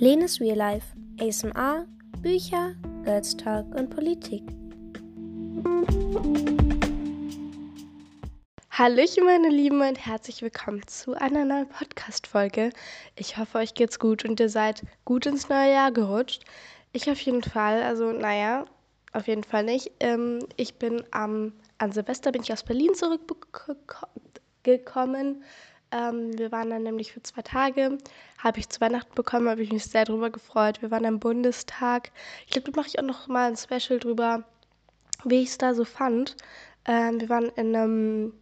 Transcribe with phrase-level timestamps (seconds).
[0.00, 1.86] Lenes Real Life, ASMR,
[2.22, 4.42] Bücher, Girls Talk und Politik.
[8.70, 12.70] Hallöchen, meine Lieben, und herzlich willkommen zu einer neuen Podcast-Folge.
[13.14, 16.46] Ich hoffe, euch geht's gut und ihr seid gut ins neue Jahr gerutscht.
[16.92, 18.64] Ich auf jeden Fall, also naja,
[19.12, 19.92] auf jeden Fall nicht.
[20.00, 25.44] Ähm, ich bin am, an Silvester bin ich aus Berlin zurückgekommen
[25.92, 27.98] ähm, wir waren dann nämlich für zwei Tage,
[28.38, 30.82] habe ich zu Weihnachten bekommen, habe ich mich sehr drüber gefreut.
[30.82, 32.12] Wir waren im Bundestag.
[32.46, 34.44] Ich glaube, da mache ich auch noch mal ein Special drüber,
[35.24, 36.36] wie ich es da so fand.
[36.86, 38.32] Ähm, wir waren in einem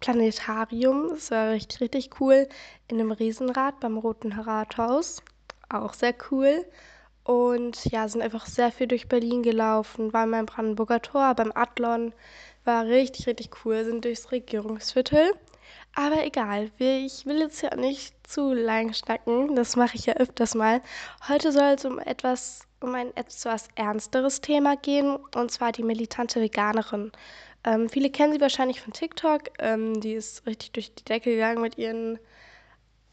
[0.00, 2.48] Planetarium, das war richtig, richtig cool,
[2.88, 5.22] in einem Riesenrad beim Roten Rathaus,
[5.70, 6.64] auch sehr cool.
[7.24, 12.12] Und ja, sind einfach sehr viel durch Berlin gelaufen, waren beim Brandenburger Tor, beim Adlon,
[12.64, 15.32] war richtig, richtig cool, sind durchs Regierungsviertel
[15.96, 19.56] aber egal, ich will jetzt ja nicht zu lang schnacken.
[19.56, 20.82] Das mache ich ja öfters mal.
[21.26, 26.40] Heute soll es um etwas, um ein etwas ernsteres Thema gehen, und zwar die militante
[26.40, 27.12] Veganerin.
[27.64, 29.44] Ähm, viele kennen sie wahrscheinlich von TikTok.
[29.58, 32.18] Ähm, die ist richtig durch die Decke gegangen mit ihren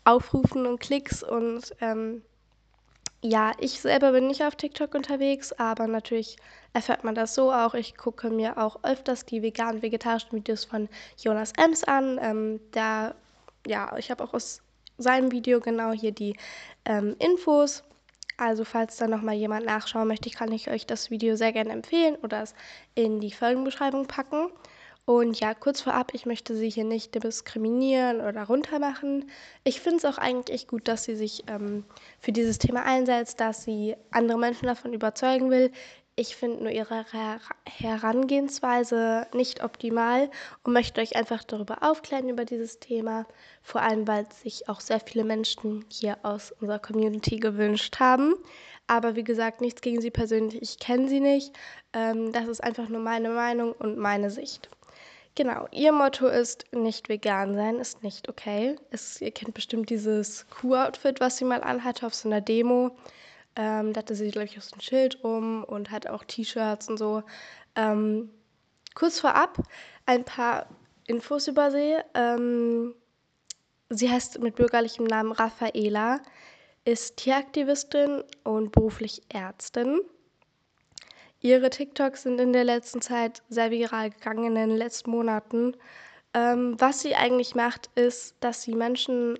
[0.04, 2.22] Aufrufen und Klicks und ähm,
[3.24, 6.36] ja, ich selber bin nicht auf TikTok unterwegs, aber natürlich
[6.74, 7.74] erfährt man das so auch.
[7.74, 12.20] Ich gucke mir auch öfters die vegan-vegetarischen Videos von Jonas Ems an.
[12.22, 13.16] Ähm, der,
[13.66, 14.62] ja, ich habe auch aus
[14.98, 16.36] seinem Video genau hier die
[16.84, 17.84] ähm, Infos.
[18.36, 22.18] Also falls da nochmal jemand nachschauen möchte, kann ich euch das Video sehr gerne empfehlen
[22.24, 22.54] oder es
[22.94, 24.50] in die Folgenbeschreibung packen.
[25.06, 29.30] Und ja, kurz vorab, ich möchte sie hier nicht diskriminieren oder runtermachen.
[29.66, 31.84] Ich finde es auch eigentlich gut, dass sie sich ähm,
[32.20, 35.74] für dieses Thema einsetzt, dass sie andere Menschen davon überzeugen will.
[36.16, 40.32] Ich finde nur ihre Her Herangehensweise nicht optimal
[40.64, 43.26] und möchte euch einfach darüber aufklären über dieses Thema.
[43.62, 48.36] Vor allem, weil sich auch sehr viele Menschen hier aus unserer Community gewünscht haben.
[48.88, 50.62] Aber wie gesagt, nichts gegen sie persönlich.
[50.62, 51.54] Ich kenne sie nicht.
[51.92, 54.70] Ähm, das ist einfach nur meine Meinung und meine Sicht.
[55.36, 58.76] Genau, ihr Motto ist, nicht vegan sein ist nicht okay.
[58.92, 62.96] Es, ihr kennt bestimmt dieses Kuh-Outfit, was sie mal anhatte auf so einer Demo.
[63.56, 66.88] Ähm, da hatte sie, glaube ich, auch so ein Schild um und hat auch T-Shirts
[66.88, 67.24] und so.
[67.76, 68.30] Ähm,
[68.94, 69.58] kurz vorab
[70.06, 70.68] ein paar
[71.08, 71.98] Infos über sie.
[72.14, 72.94] Ähm,
[73.90, 76.22] sie heißt mit bürgerlichem Namen Raffaela,
[76.86, 80.02] ist Tieraktivistin und beruflich Ärztin.
[81.44, 85.76] Ihre TikToks sind in der letzten Zeit sehr viral gegangen, in den letzten Monaten.
[86.34, 89.38] Ähm, was sie eigentlich macht, ist, dass sie Menschen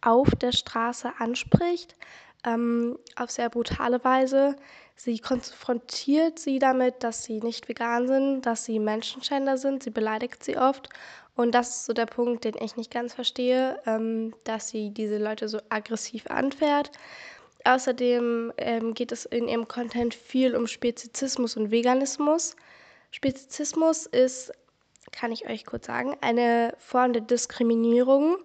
[0.00, 1.96] auf der Straße anspricht,
[2.46, 4.56] ähm, auf sehr brutale Weise.
[4.96, 9.82] Sie konfrontiert sie damit, dass sie nicht vegan sind, dass sie Menschenschänder sind.
[9.82, 10.88] Sie beleidigt sie oft.
[11.36, 15.18] Und das ist so der Punkt, den ich nicht ganz verstehe, ähm, dass sie diese
[15.18, 16.90] Leute so aggressiv anfährt.
[17.64, 22.56] Außerdem ähm, geht es in ihrem Content viel um Spezizismus und Veganismus.
[23.10, 24.52] Spezizismus ist,
[25.12, 28.38] kann ich euch kurz sagen, eine Form der Diskriminierung,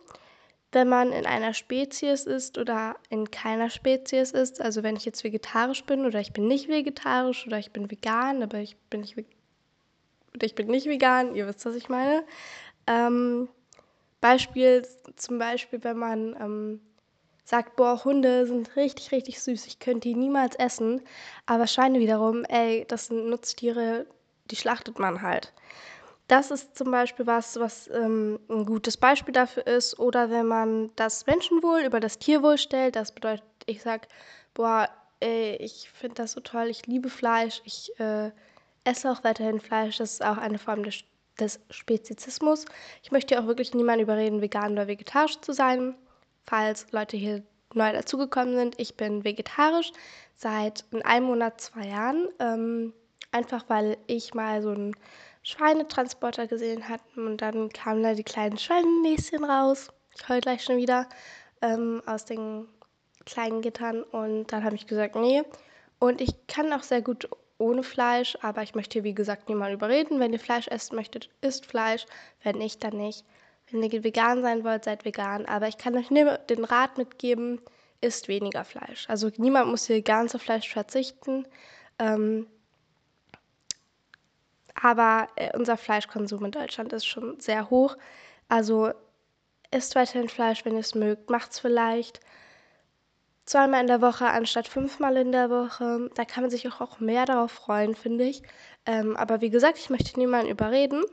[0.71, 4.61] wenn man in einer Spezies ist oder in keiner Spezies ist.
[4.61, 8.43] Also wenn ich jetzt vegetarisch bin oder ich bin nicht vegetarisch oder ich bin vegan,
[8.43, 12.23] aber ich bin nicht, oder ich bin nicht vegan, ihr wisst, was ich meine.
[12.85, 13.47] Ähm,
[14.19, 14.85] Beispiel
[15.15, 16.81] zum Beispiel, wenn man ähm,
[17.47, 21.01] sagt, boah, Hunde sind richtig, richtig süß, ich könnte die niemals essen.
[21.45, 24.05] Aber Schweine wiederum, ey, das sind Nutztiere,
[24.51, 25.53] die schlachtet man halt.
[26.27, 29.97] Das ist zum Beispiel was, was ähm, ein gutes Beispiel dafür ist.
[29.97, 34.09] Oder wenn man das Menschenwohl über das Tierwohl stellt, das bedeutet, ich sag,
[34.53, 34.89] boah,
[35.21, 38.31] ey, ich finde das so toll, ich liebe Fleisch, ich äh,
[38.83, 41.05] esse auch weiterhin Fleisch, das ist auch eine Form des,
[41.39, 42.65] des Spezizismus.
[43.03, 45.95] Ich möchte auch wirklich niemanden überreden, vegan oder vegetarisch zu sein
[46.47, 47.43] falls Leute hier
[47.73, 48.79] neu dazugekommen sind.
[48.79, 49.91] Ich bin vegetarisch
[50.35, 52.27] seit einem Monat, zwei Jahren.
[52.39, 52.93] Ähm,
[53.31, 54.95] einfach weil ich mal so einen
[55.43, 59.89] Schweinetransporter gesehen hatte und dann kamen da die kleinen Schweinenäschen raus.
[60.15, 61.07] Ich heule gleich schon wieder
[61.61, 62.67] ähm, aus den
[63.25, 65.43] kleinen Gittern und dann habe ich gesagt, nee.
[65.99, 70.19] Und ich kann auch sehr gut ohne Fleisch, aber ich möchte, wie gesagt, niemanden überreden.
[70.19, 72.05] Wenn ihr Fleisch essen möchtet, isst Fleisch.
[72.43, 73.25] Wenn nicht, dann nicht.
[73.71, 75.45] Wenn ihr vegan sein wollt, seid vegan.
[75.45, 77.61] Aber ich kann euch nur den Rat mitgeben,
[78.01, 79.09] isst weniger Fleisch.
[79.09, 81.45] Also niemand muss hier ganz auf Fleisch verzichten.
[81.99, 82.47] Ähm,
[84.73, 87.97] aber äh, unser Fleischkonsum in Deutschland ist schon sehr hoch.
[88.47, 88.91] Also
[89.71, 91.29] isst weiterhin Fleisch, wenn ihr es mögt.
[91.29, 92.19] Macht es vielleicht
[93.45, 96.09] zweimal in der Woche anstatt fünfmal in der Woche.
[96.15, 98.43] Da kann man sich auch, auch mehr darauf freuen, finde ich.
[98.85, 101.03] Ähm, aber wie gesagt, ich möchte niemanden überreden.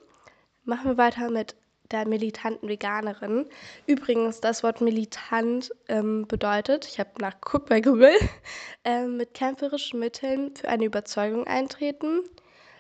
[0.65, 1.57] Machen wir weiter mit
[1.91, 3.47] der militanten Veganerin.
[3.87, 8.15] Übrigens, das Wort militant ähm, bedeutet, ich habe nachgeguckt bei Google,
[8.85, 12.23] äh, mit kämpferischen Mitteln für eine Überzeugung eintreten.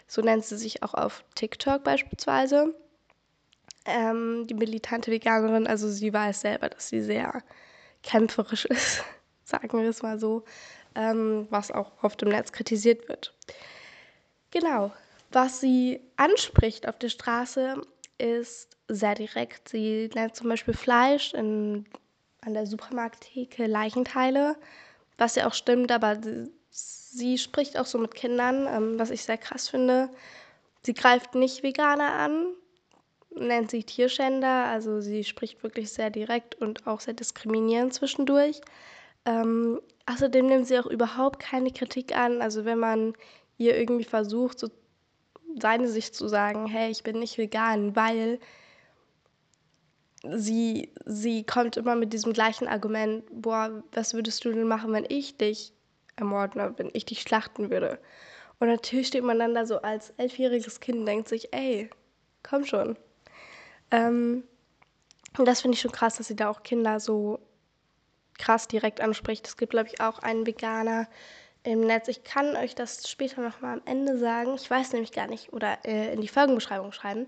[0.06, 2.75] So nennt sie sich auch auf TikTok beispielsweise.
[3.87, 7.43] Ähm, die militante Veganerin, also sie weiß selber, dass sie sehr
[8.03, 9.05] kämpferisch ist,
[9.45, 10.45] sagen wir es mal so,
[10.95, 13.35] ähm, was auch oft im Netz kritisiert wird.
[14.50, 14.93] Genau,
[15.33, 17.83] was sie anspricht auf der Straße,
[18.19, 19.69] ist sehr direkt.
[19.69, 21.87] Sie nennt zum Beispiel Fleisch in,
[22.41, 24.57] an der Supermarkttheke Leichenteile,
[25.17, 29.25] was ja auch stimmt, aber sie, sie spricht auch so mit Kindern, ähm, was ich
[29.25, 30.11] sehr krass finde.
[30.83, 32.49] Sie greift nicht Veganer an,
[33.35, 38.61] nennt sie Tierschänder, also sie spricht wirklich sehr direkt und auch sehr diskriminierend zwischendurch.
[39.25, 43.15] Ähm, außerdem nimmt sie auch überhaupt keine Kritik an, also wenn man
[43.57, 44.69] ihr irgendwie versucht, so
[45.61, 48.41] seine Sicht zu sagen, hey, ich bin nicht vegan, weil
[50.32, 55.06] sie, sie kommt immer mit diesem gleichen Argument, boah, was würdest du denn machen, wenn
[55.09, 55.73] ich dich
[56.17, 57.99] ermorden oder wenn ich dich schlachten würde?
[58.59, 61.91] Und natürlich steht man dann da so als elfjähriges Kind und denkt sich, ey,
[62.43, 62.97] komm schon.
[63.91, 64.44] Ähm,
[65.37, 67.41] und das finde ich schon krass, dass sie da auch Kinder so
[68.38, 69.47] krass direkt anspricht.
[69.47, 71.09] Es gibt, glaube ich, auch einen Veganer,
[71.65, 72.09] im Netz.
[72.09, 74.55] Ich kann euch das später nochmal am Ende sagen.
[74.55, 75.53] Ich weiß nämlich gar nicht.
[75.53, 77.26] Oder äh, in die Folgenbeschreibung schreiben.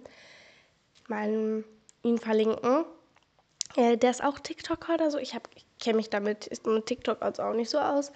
[1.08, 1.64] Mal
[2.06, 2.85] ihn verlinken.
[3.76, 5.19] Äh, der ist auch TikToker oder so.
[5.19, 8.12] Ich, ich kenne mich damit mit TikTok also auch nicht so aus.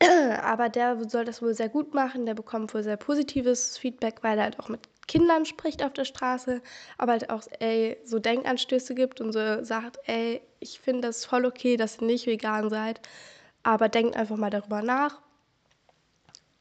[0.42, 2.26] Aber der soll das wohl sehr gut machen.
[2.26, 6.04] Der bekommt wohl sehr positives Feedback, weil er halt auch mit Kindern spricht auf der
[6.04, 6.62] Straße,
[6.96, 11.46] aber halt auch ey, so Denkanstöße gibt und so sagt, ey, ich finde das voll
[11.46, 13.00] okay, dass ihr nicht vegan seid,
[13.64, 15.20] aber denkt einfach mal darüber nach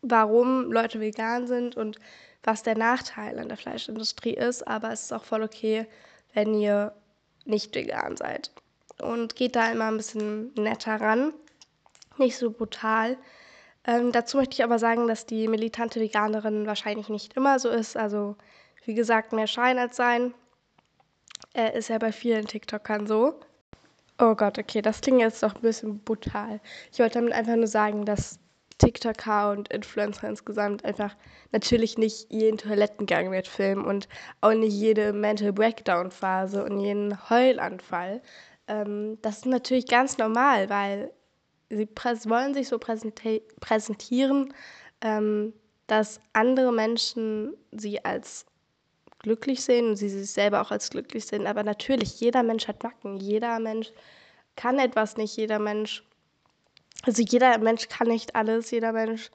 [0.02, 2.00] warum Leute vegan sind und
[2.44, 4.68] was der Nachteil an der Fleischindustrie ist.
[4.68, 5.88] Aber es ist auch voll okay,
[6.34, 6.94] wenn ihr
[7.46, 8.52] nicht vegan seid.
[9.02, 11.34] Und geht da immer ein bisschen netter ran,
[12.18, 13.18] nicht so brutal.
[13.86, 17.96] Ähm, dazu möchte ich aber sagen, dass die militante Veganerin wahrscheinlich nicht immer so ist.
[17.96, 18.36] Also,
[18.86, 20.34] wie gesagt, mehr Schein als Sein.
[21.54, 23.40] Äh, ist ja bei vielen TikTokern so.
[24.20, 26.60] Oh Gott, okay, das klingt jetzt doch ein bisschen brutal.
[26.92, 28.38] Ich wollte damit einfach nur sagen, dass
[28.80, 31.16] TikToker und Influencer insgesamt einfach
[31.52, 34.08] natürlich nicht jeden Toilettengang wird filmen und
[34.42, 38.22] auch nicht jede Mental Breakdown Phase und jeden Heulanfall.
[38.68, 41.12] Ähm, das ist natürlich ganz normal, weil
[41.70, 41.88] sie
[42.26, 44.54] wollen sich so präsentieren,
[45.02, 45.54] ähm,
[45.88, 48.46] dass andere Menschen sie als
[49.20, 51.46] glücklich sehen und sie sich selber auch als glücklich sehen.
[51.46, 53.92] Aber natürlich, jeder Mensch hat Macken, jeder Mensch
[54.56, 56.04] kann etwas nicht, jeder Mensch
[57.06, 59.31] also jeder Mensch kann nicht alles, jeder Mensch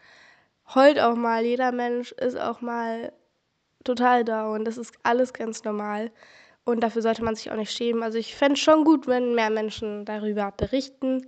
[0.74, 3.12] heult auch mal, jeder Mensch ist auch mal
[3.84, 4.64] total down.
[4.64, 6.10] Das ist alles ganz normal.
[6.64, 8.02] Und dafür sollte man sich auch nicht schämen.
[8.02, 11.26] Also ich fände es schon gut, wenn mehr Menschen darüber berichten,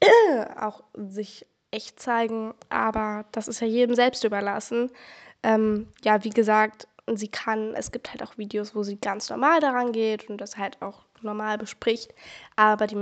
[0.58, 4.90] auch sich echt zeigen, aber das ist ja jedem selbst überlassen.
[5.42, 9.60] Ähm, ja, wie gesagt, sie kann, es gibt halt auch Videos, wo sie ganz normal
[9.60, 12.14] daran geht und das halt auch normal bespricht,
[12.56, 12.96] aber die,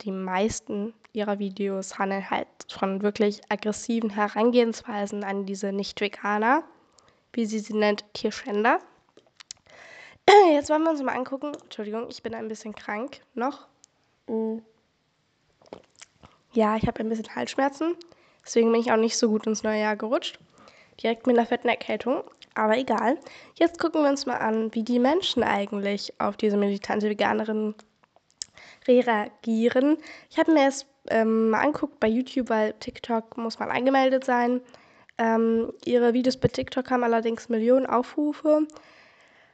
[0.00, 6.64] die meisten ihrer Videos handeln halt von wirklich aggressiven Herangehensweisen an diese Nicht-Veganer,
[7.32, 8.78] wie sie sie nennt, Tierschänder.
[10.52, 11.52] Jetzt wollen wir uns mal angucken.
[11.62, 13.66] Entschuldigung, ich bin ein bisschen krank noch.
[14.26, 14.58] Mm.
[16.52, 17.96] Ja, ich habe ein bisschen Halsschmerzen.
[18.44, 20.38] Deswegen bin ich auch nicht so gut ins neue Jahr gerutscht.
[21.02, 22.24] Direkt mit einer fetten Erkältung.
[22.54, 23.18] Aber egal.
[23.54, 27.74] Jetzt gucken wir uns mal an, wie die Menschen eigentlich auf diese militante Veganerin
[28.86, 29.96] reagieren.
[30.28, 34.60] Ich habe mir es ähm, mal anguckt bei YouTube, weil TikTok muss man angemeldet sein.
[35.18, 38.66] Ähm, ihre Videos bei TikTok haben allerdings Millionen Aufrufe.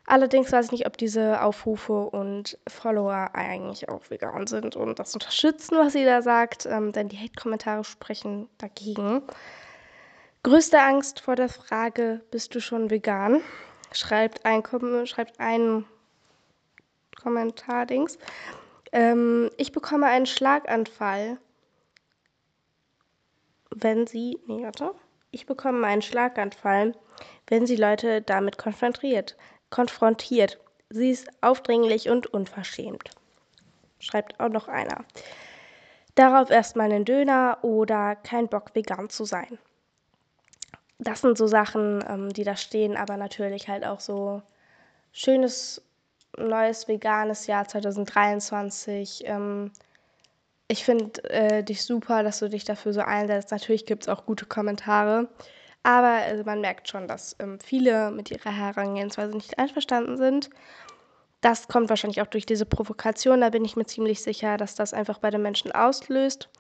[0.07, 5.13] Allerdings weiß ich nicht, ob diese Aufrufe und Follower eigentlich auch vegan sind und das
[5.13, 9.23] unterstützen, was sie da sagt, ähm, denn die Hate-Kommentare sprechen dagegen.
[10.45, 13.43] Größte Angst vor der Frage, bist du schon vegan?
[13.93, 14.63] Schreibt ein,
[15.07, 15.85] schreibt ein
[17.21, 18.19] Kommentar-Dings.
[18.93, 21.39] Ähm, ich bekomme einen Schlaganfall,
[23.75, 24.39] wenn sie.
[24.47, 24.95] Nee, warte.
[25.31, 26.95] Ich bekomme einen Schlaganfall,
[27.49, 29.37] wenn sie Leute damit konfrontiert.
[29.71, 30.59] Konfrontiert.
[30.91, 33.11] Sie ist aufdringlich und unverschämt.
[33.99, 35.05] Schreibt auch noch einer.
[36.15, 39.59] Darauf erstmal einen Döner oder kein Bock, vegan zu sein.
[40.99, 44.43] Das sind so Sachen, ähm, die da stehen, aber natürlich halt auch so
[45.13, 45.83] schönes
[46.39, 49.25] neues veganes Jahr 2023.
[49.27, 49.73] Ähm,
[50.69, 53.51] ich finde äh, dich super, dass du dich dafür so einsetzt.
[53.51, 55.29] Natürlich gibt es auch gute Kommentare.
[55.83, 60.51] Aber also man merkt schon, dass ähm, viele mit ihrer Herangehensweise nicht einverstanden sind.
[61.41, 64.93] das kommt wahrscheinlich auch durch diese Provokation, da bin ich mir ziemlich sicher, dass das
[64.95, 66.51] einfach bei den Menschen auslöst.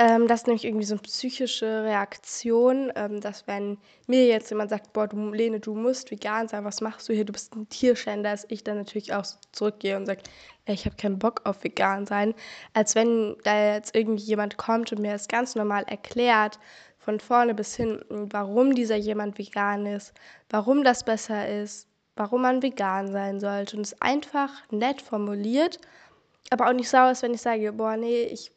[0.00, 3.76] Ähm, das ist nämlich irgendwie so eine psychische Reaktion, ähm, dass wenn
[4.06, 7.26] mir jetzt jemand sagt, boah, du, Lene, du musst vegan sein, was machst du hier,
[7.26, 10.22] du bist ein Tierschänder, dass ich dann natürlich auch zurückgehe und sage,
[10.64, 12.32] ich habe keinen Bock auf vegan sein.
[12.72, 16.58] Als wenn da jetzt irgendwie jemand kommt und mir das ganz normal erklärt,
[16.98, 20.14] von vorne bis hinten, warum dieser jemand vegan ist,
[20.48, 25.78] warum das besser ist, warum man vegan sein sollte und es einfach nett formuliert,
[26.48, 28.50] aber auch nicht sauer ist, wenn ich sage, boah, nee, ich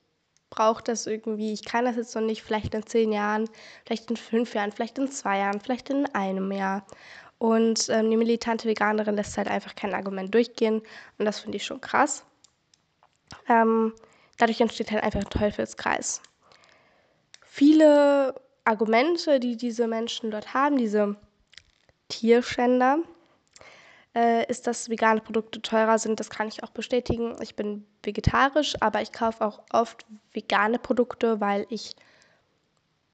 [0.54, 3.50] brauche das irgendwie, ich kann das jetzt noch nicht, vielleicht in zehn Jahren,
[3.86, 6.86] vielleicht in fünf Jahren, vielleicht in zwei Jahren, vielleicht in einem Jahr.
[7.40, 10.82] Und ähm, die militante Veganerin lässt halt einfach kein Argument durchgehen
[11.18, 12.24] und das finde ich schon krass.
[13.50, 13.94] Ähm,
[14.38, 16.22] dadurch entsteht halt einfach ein Teufelskreis.
[17.44, 21.16] Viele Argumente, die diese Menschen dort haben, diese
[22.10, 23.00] Tierschänder,
[24.16, 26.20] äh, ist, dass vegane Produkte teurer sind.
[26.20, 27.36] Das kann ich auch bestätigen.
[27.42, 31.96] Ich bin vegetarisch, aber ich kaufe auch oft vegane Produkte, weil ich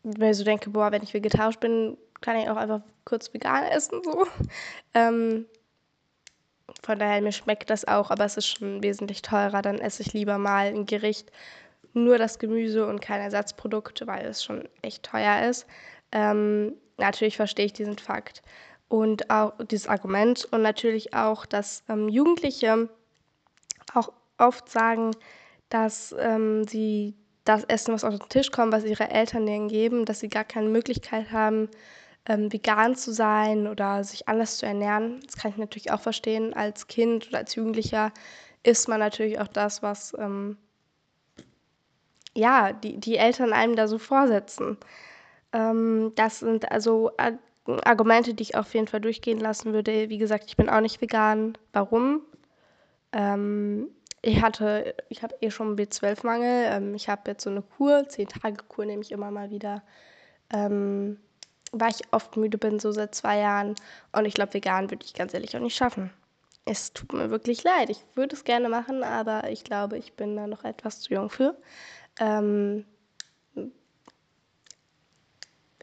[0.03, 4.01] mir so denke, boah, wenn ich vegetarisch bin, kann ich auch einfach kurz vegan essen.
[4.03, 4.27] So.
[4.95, 5.45] Ähm,
[6.81, 9.61] von daher, mir schmeckt das auch, aber es ist schon wesentlich teurer.
[9.61, 11.31] Dann esse ich lieber mal ein Gericht,
[11.93, 15.67] nur das Gemüse und keine Ersatzprodukte, weil es schon echt teuer ist.
[16.11, 18.41] Ähm, natürlich verstehe ich diesen Fakt
[18.89, 22.89] und auch dieses Argument und natürlich auch, dass ähm, Jugendliche
[23.93, 25.11] auch oft sagen,
[25.69, 27.15] dass ähm, sie
[27.45, 30.43] das Essen, was auf den Tisch kommt, was ihre Eltern denen geben, dass sie gar
[30.43, 31.69] keine Möglichkeit haben,
[32.25, 35.19] ähm, vegan zu sein oder sich anders zu ernähren.
[35.25, 36.53] Das kann ich natürlich auch verstehen.
[36.53, 38.11] Als Kind oder als Jugendlicher
[38.63, 40.57] isst man natürlich auch das, was ähm,
[42.35, 44.77] ja, die, die Eltern einem da so vorsetzen.
[45.53, 47.11] Ähm, das sind also
[47.65, 50.09] Argumente, die ich auf jeden Fall durchgehen lassen würde.
[50.09, 51.57] Wie gesagt, ich bin auch nicht vegan.
[51.73, 52.21] Warum?
[53.11, 53.89] Ähm,
[54.21, 56.65] ich hatte, ich habe eh schon B12-Mangel.
[56.69, 59.83] Ähm, ich habe jetzt so eine Kur, 10-Tage-Kur nehme ich immer mal wieder.
[60.51, 61.19] Ähm,
[61.71, 63.75] weil ich oft müde bin, so seit zwei Jahren.
[64.11, 66.11] Und ich glaube, vegan würde ich ganz ehrlich auch nicht schaffen.
[66.65, 67.89] Es tut mir wirklich leid.
[67.89, 71.29] Ich würde es gerne machen, aber ich glaube, ich bin da noch etwas zu jung
[71.29, 71.55] für.
[72.19, 72.85] Ähm,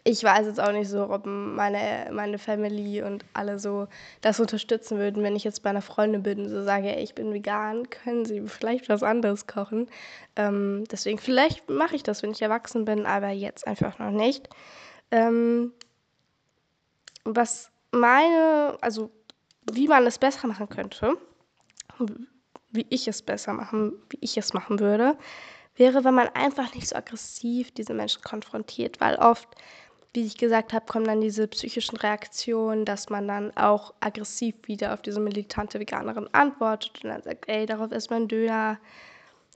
[0.07, 3.89] ich weiß jetzt auch nicht so, ob meine, meine Family und alle so
[4.21, 7.35] das unterstützen würden, wenn ich jetzt bei einer Freundin bin und so sage, ich bin
[7.35, 9.89] vegan, können Sie vielleicht was anderes kochen.
[10.37, 14.49] Ähm, deswegen, vielleicht mache ich das, wenn ich erwachsen bin, aber jetzt einfach noch nicht.
[15.11, 15.73] Ähm,
[17.25, 19.11] was meine, also
[19.73, 21.15] wie man es besser machen könnte,
[22.71, 25.19] wie ich es besser machen, wie ich es machen würde,
[25.75, 29.49] wäre, wenn man einfach nicht so aggressiv diese Menschen konfrontiert, weil oft
[30.17, 34.95] wie ich gesagt habe, kommen dann diese psychischen Reaktionen, dass man dann auch aggressiv wieder
[34.95, 38.79] auf diese militante Veganerin antwortet und dann sagt, ey, darauf ist mein Döner,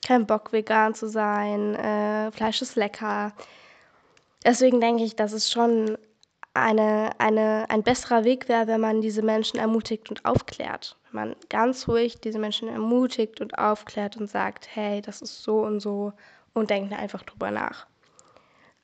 [0.07, 3.33] kein Bock vegan zu sein, äh, Fleisch ist lecker.
[4.45, 5.99] Deswegen denke ich, dass es schon
[6.55, 10.97] eine, eine, ein besserer Weg wäre, wenn man diese Menschen ermutigt und aufklärt.
[11.11, 15.61] Wenn man ganz ruhig diese Menschen ermutigt und aufklärt und sagt, hey, das ist so
[15.61, 16.13] und so
[16.53, 17.87] und denkt einfach drüber nach.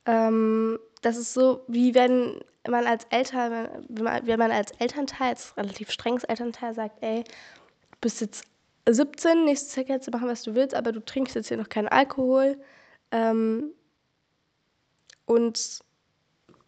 [0.06, 5.28] Ähm, das ist so, wie wenn man als Eltern, wenn man, wenn man als Elternteil,
[5.28, 8.44] als relativ strenges Elternteil sagt, ey, du bist jetzt
[8.88, 11.68] 17, nächstes Jahr kannst du machen, was du willst, aber du trinkst jetzt hier noch
[11.68, 12.58] keinen Alkohol.
[13.10, 13.72] Ähm,
[15.26, 15.80] und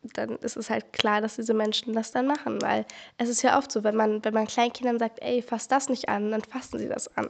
[0.03, 2.87] dann ist es halt klar, dass diese Menschen das dann machen, weil
[3.19, 6.09] es ist ja oft so, wenn man, wenn man Kleinkindern sagt, ey, fass das nicht
[6.09, 7.29] an, dann fassen sie das an.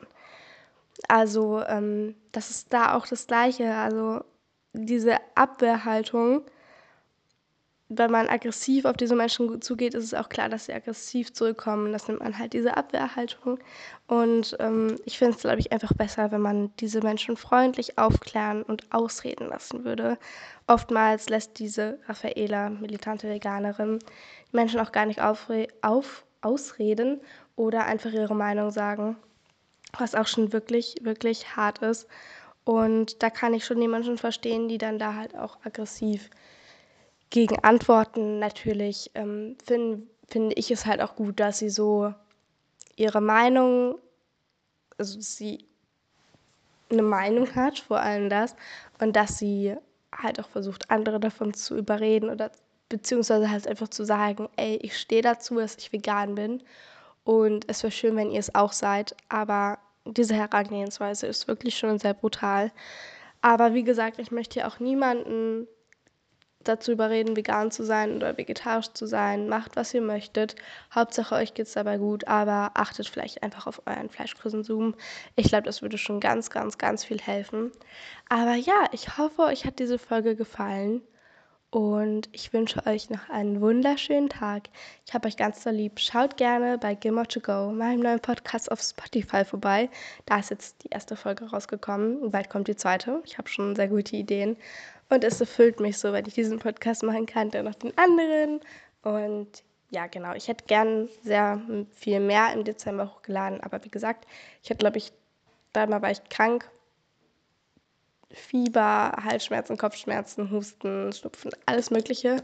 [1.08, 3.74] Also, ähm, das ist da auch das Gleiche.
[3.74, 4.24] Also,
[4.72, 6.42] diese Abwehrhaltung
[7.90, 11.92] wenn man aggressiv auf diese Menschen zugeht, ist es auch klar, dass sie aggressiv zurückkommen.
[11.92, 13.58] Das nimmt man halt diese Abwehrhaltung.
[14.06, 18.62] Und ähm, ich finde es, glaube ich, einfach besser, wenn man diese Menschen freundlich aufklären
[18.62, 20.18] und ausreden lassen würde.
[20.66, 24.00] Oftmals lässt diese Raffaela, militante Veganerin,
[24.52, 25.48] Menschen auch gar nicht auf,
[26.42, 27.20] ausreden
[27.56, 29.16] oder einfach ihre Meinung sagen,
[29.98, 32.06] was auch schon wirklich, wirklich hart ist.
[32.68, 36.28] Und da kann ich schon die Menschen verstehen, die dann da halt auch aggressiv
[37.30, 42.12] gegen Antworten natürlich ähm, finde find ich es halt auch gut, dass sie so
[42.94, 43.96] ihre Meinung,
[44.98, 45.64] also sie
[46.90, 48.54] eine Meinung hat, vor allem das,
[49.00, 49.74] und dass sie
[50.14, 52.50] halt auch versucht, andere davon zu überreden oder
[52.90, 56.62] beziehungsweise halt einfach zu sagen, ey, ich stehe dazu, dass ich vegan bin
[57.24, 59.78] und es wäre schön, wenn ihr es auch seid, aber
[60.16, 62.72] diese Herangehensweise ist wirklich schon sehr brutal.
[63.40, 65.68] Aber wie gesagt, ich möchte ja auch niemanden
[66.64, 69.48] dazu überreden, vegan zu sein oder vegetarisch zu sein.
[69.48, 70.56] Macht, was ihr möchtet.
[70.94, 74.94] Hauptsache, euch geht es dabei gut, aber achtet vielleicht einfach auf euren Fleischkonsum.
[75.36, 77.72] Ich glaube, das würde schon ganz, ganz, ganz viel helfen.
[78.28, 81.02] Aber ja, ich hoffe, euch hat diese Folge gefallen.
[81.70, 84.70] Und ich wünsche euch noch einen wunderschönen Tag.
[85.06, 86.00] Ich habe euch ganz so lieb.
[86.00, 89.90] Schaut gerne bei Gilmore to Go, meinem neuen Podcast auf Spotify vorbei.
[90.24, 92.30] Da ist jetzt die erste Folge rausgekommen.
[92.30, 93.22] Bald kommt die zweite.
[93.26, 94.56] Ich habe schon sehr gute Ideen.
[95.10, 98.60] Und es erfüllt mich so, wenn ich diesen Podcast machen kann, dann noch den anderen.
[99.02, 100.32] Und ja, genau.
[100.32, 101.60] Ich hätte gern sehr
[101.90, 103.60] viel mehr im Dezember hochgeladen.
[103.60, 104.26] Aber wie gesagt,
[104.62, 105.12] ich hatte, glaube ich,
[105.74, 106.70] dreimal war ich krank
[108.30, 112.42] Fieber, Halsschmerzen, Kopfschmerzen, Husten, Schnupfen, alles Mögliche.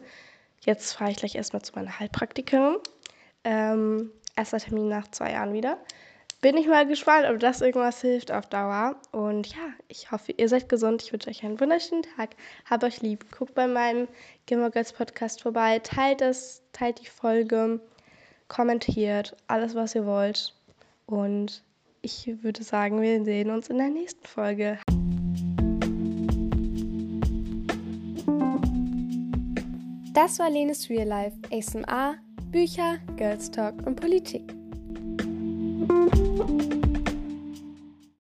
[0.61, 2.76] Jetzt fahre ich gleich erstmal zu meiner Heilpraktikerin.
[3.45, 5.79] Ähm, erster Termin nach zwei Jahren wieder.
[6.41, 8.97] Bin ich mal gespannt, ob das irgendwas hilft auf Dauer.
[9.12, 11.03] Und ja, ich hoffe, ihr seid gesund.
[11.03, 12.37] Ich wünsche euch einen wunderschönen Tag.
[12.69, 13.25] Habt euch lieb.
[13.31, 14.09] Guckt bei meinem
[14.47, 15.79] Gilmore Girls Podcast vorbei.
[15.79, 17.81] Teilt es, teilt die Folge,
[18.49, 20.55] kommentiert alles, was ihr wollt.
[21.07, 21.62] Und
[22.03, 24.79] ich würde sagen, wir sehen uns in der nächsten Folge.
[30.14, 32.14] Das war Lenes Real Life, ASMR,
[32.52, 34.54] Bücher, Girls Talk und Politik.